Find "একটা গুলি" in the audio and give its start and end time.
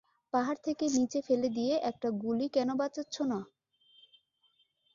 1.89-2.47